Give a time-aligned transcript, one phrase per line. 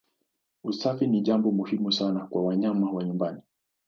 [0.63, 3.41] Usafi ni jambo muhimu sana kwa wanyama wa nyumbani.